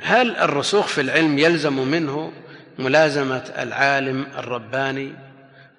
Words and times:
هل 0.00 0.36
الرسوخ 0.36 0.86
في 0.86 1.00
العلم 1.00 1.38
يلزم 1.38 1.88
منه 1.88 2.32
ملازمة 2.78 3.54
العالم 3.58 4.26
الرباني؟ 4.38 5.12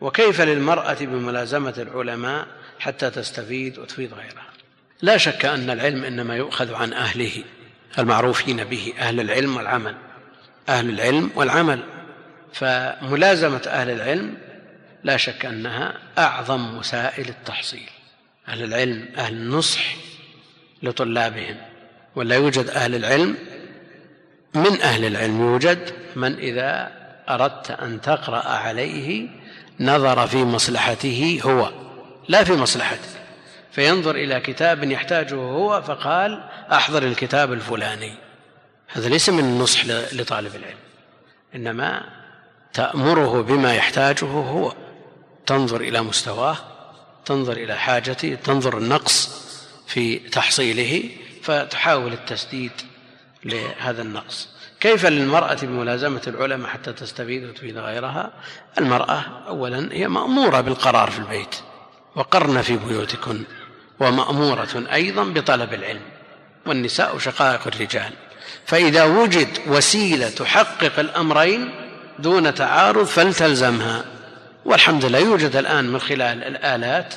وكيف 0.00 0.40
للمرأة 0.40 0.96
بملازمة 1.00 1.74
العلماء 1.78 2.46
حتى 2.78 3.10
تستفيد 3.10 3.78
وتفيد 3.78 4.12
غيرها؟ 4.12 4.46
لا 5.02 5.16
شك 5.16 5.44
أن 5.44 5.70
العلم 5.70 6.04
إنما 6.04 6.36
يؤخذ 6.36 6.74
عن 6.74 6.92
أهله 6.92 7.44
المعروفين 7.98 8.64
به 8.64 8.92
أهل 8.98 9.20
العلم 9.20 9.56
والعمل. 9.56 9.94
أهل 10.68 10.90
العلم 10.90 11.30
والعمل. 11.34 11.82
فملازمة 12.52 13.62
أهل 13.66 13.90
العلم 13.90 14.34
لا 15.04 15.16
شك 15.16 15.46
أنها 15.46 15.94
أعظم 16.18 16.78
وسائل 16.78 17.28
التحصيل. 17.28 17.90
أهل 18.48 18.62
العلم 18.62 19.08
أهل 19.16 19.34
النصح 19.34 19.96
لطلابهم 20.82 21.56
ولا 22.16 22.36
يوجد 22.36 22.68
أهل 22.68 22.94
العلم 22.94 23.36
من 24.56 24.82
أهل 24.82 25.04
العلم 25.04 25.40
يوجد 25.40 25.90
من 26.16 26.34
إذا 26.38 26.92
أردت 27.28 27.70
أن 27.70 28.00
تقرأ 28.00 28.48
عليه 28.48 29.28
نظر 29.80 30.26
في 30.26 30.36
مصلحته 30.36 31.40
هو 31.44 31.72
لا 32.28 32.44
في 32.44 32.52
مصلحته 32.52 33.08
فينظر 33.72 34.14
إلى 34.14 34.40
كتاب 34.40 34.84
يحتاجه 34.84 35.34
هو 35.34 35.82
فقال 35.82 36.48
أحضر 36.72 37.02
الكتاب 37.02 37.52
الفلاني. 37.52 38.14
هذا 38.88 39.08
ليس 39.08 39.28
من 39.28 39.44
النصح 39.44 39.86
لطالب 40.12 40.54
العلم 40.56 40.78
إنما 41.54 42.04
تأمره 42.72 43.42
بما 43.42 43.74
يحتاجه 43.74 44.26
هو. 44.26 44.72
تنظر 45.46 45.80
إلى 45.80 46.02
مستواه 46.02 46.56
تنظر 47.24 47.52
إلى 47.52 47.76
حاجته 47.76 48.34
تنظر 48.44 48.78
النقص 48.78 49.46
في 49.86 50.18
تحصيله 50.18 51.10
فتحاول 51.42 52.12
التسديد. 52.12 52.72
لهذا 53.46 54.02
النقص. 54.02 54.48
كيف 54.80 55.06
للمرأة 55.06 55.58
بملازمة 55.62 56.22
العلماء 56.26 56.70
حتى 56.70 56.92
تستفيد 56.92 57.44
وتفيد 57.44 57.78
غيرها؟ 57.78 58.32
المرأة 58.78 59.24
أولا 59.48 59.88
هي 59.92 60.08
مأمورة 60.08 60.60
بالقرار 60.60 61.10
في 61.10 61.18
البيت 61.18 61.54
وقرن 62.16 62.62
في 62.62 62.76
بيوتكن 62.76 63.42
ومأمورة 64.00 64.84
أيضا 64.92 65.24
بطلب 65.24 65.74
العلم 65.74 66.02
والنساء 66.66 67.18
شقائق 67.18 67.66
الرجال. 67.66 68.12
فإذا 68.66 69.04
وجد 69.04 69.48
وسيلة 69.66 70.30
تحقق 70.30 70.98
الأمرين 70.98 71.70
دون 72.18 72.54
تعارض 72.54 73.04
فلتلزمها. 73.04 74.04
والحمد 74.64 75.04
لله 75.04 75.18
يوجد 75.18 75.56
الآن 75.56 75.84
من 75.84 75.98
خلال 75.98 76.44
الآلات 76.44 77.14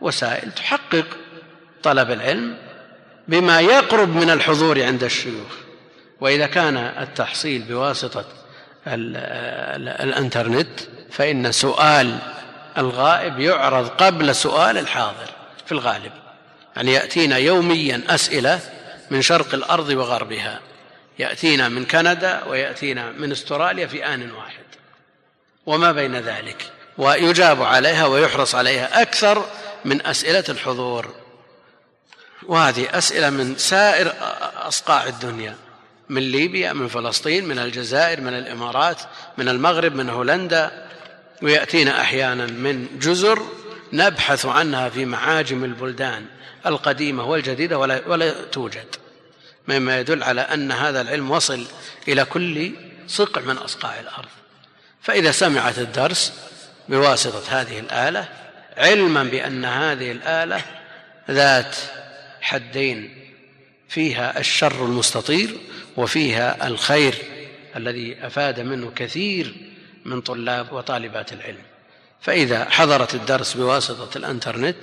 وسائل 0.00 0.52
تحقق 0.52 1.06
طلب 1.82 2.10
العلم 2.10 2.56
بما 3.28 3.60
يقرب 3.60 4.16
من 4.16 4.30
الحضور 4.30 4.82
عند 4.82 5.04
الشيوخ. 5.04 5.52
وإذا 6.20 6.46
كان 6.46 6.76
التحصيل 6.76 7.62
بواسطة 7.62 8.24
الإنترنت 8.86 10.80
فإن 11.10 11.52
سؤال 11.52 12.18
الغائب 12.78 13.40
يعرض 13.40 13.88
قبل 13.88 14.34
سؤال 14.34 14.78
الحاضر 14.78 15.30
في 15.66 15.72
الغالب. 15.72 16.12
يعني 16.76 16.92
يأتينا 16.92 17.36
يوميا 17.36 18.02
أسئلة 18.08 18.60
من 19.10 19.22
شرق 19.22 19.54
الأرض 19.54 19.88
وغربها. 19.88 20.60
يأتينا 21.18 21.68
من 21.68 21.84
كندا 21.84 22.44
ويأتينا 22.44 23.12
من 23.12 23.32
أستراليا 23.32 23.86
في 23.86 24.06
آن 24.06 24.30
واحد. 24.30 24.64
وما 25.66 25.92
بين 25.92 26.16
ذلك؟ 26.16 26.70
ويجاب 26.98 27.62
عليها 27.62 28.06
ويحرص 28.06 28.54
عليها 28.54 29.02
أكثر 29.02 29.44
من 29.84 30.06
أسئلة 30.06 30.44
الحضور. 30.48 31.14
وهذه 32.48 32.98
أسئلة 32.98 33.30
من 33.30 33.56
سائر 33.56 34.12
أصقاع 34.56 35.06
الدنيا 35.06 35.54
من 36.08 36.22
ليبيا 36.22 36.72
من 36.72 36.88
فلسطين 36.88 37.44
من 37.44 37.58
الجزائر 37.58 38.20
من 38.20 38.34
الإمارات 38.34 39.00
من 39.38 39.48
المغرب 39.48 39.94
من 39.94 40.10
هولندا. 40.10 40.88
ويأتينا 41.42 42.00
أحيانا 42.00 42.46
من 42.46 42.98
جزر 42.98 43.42
نبحث 43.92 44.46
عنها 44.46 44.88
في 44.88 45.04
معاجم 45.04 45.64
البلدان 45.64 46.24
القديمة 46.66 47.24
والجديدة 47.24 47.78
ولا, 47.78 48.00
ولا 48.06 48.34
توجد 48.52 48.96
مما 49.68 50.00
يدل 50.00 50.22
على 50.22 50.40
أن 50.40 50.72
هذا 50.72 51.00
العلم 51.00 51.30
وصل 51.30 51.64
إلى 52.08 52.24
كل 52.24 52.72
صقع 53.08 53.42
من 53.42 53.56
أصقاع 53.56 54.00
الأرض. 54.00 54.28
فإذا 55.02 55.30
سمعت 55.30 55.78
الدرس 55.78 56.32
بواسطة 56.88 57.60
هذه 57.60 57.78
الآلة 57.78 58.28
علما 58.76 59.22
بأن 59.22 59.64
هذه 59.64 60.12
الآلة 60.12 60.62
ذات 61.30 61.76
حدين 62.48 63.14
فيها 63.88 64.40
الشر 64.40 64.84
المستطير 64.84 65.50
وفيها 65.96 66.66
الخير 66.66 67.14
الذي 67.76 68.26
أفاد 68.26 68.60
منه 68.60 68.90
كثير 68.90 69.54
من 70.04 70.20
طلاب 70.20 70.72
وطالبات 70.72 71.32
العلم. 71.32 71.62
فإذا 72.20 72.70
حضرت 72.70 73.14
الدرس 73.14 73.54
بواسطة 73.54 74.18
الإنترنت 74.18 74.76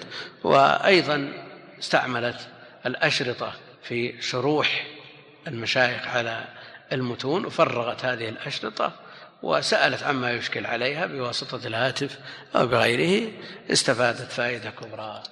وأيضا 0.43 1.33
استعملت 1.79 2.47
الأشرطة 2.85 3.53
في 3.83 4.21
شروح 4.21 4.85
المشايخ 5.47 6.07
على 6.07 6.43
المتون 6.91 7.45
وفرغت 7.45 8.05
هذه 8.05 8.29
الأشرطة 8.29 8.93
وسألت 9.43 10.03
عما 10.03 10.31
يشكل 10.31 10.65
عليها 10.65 11.05
بواسطة 11.05 11.67
الهاتف 11.67 12.19
أو 12.55 12.67
بغيره 12.67 13.31
استفادت 13.71 14.31
فائدة 14.31 14.69
كبرى. 14.69 15.23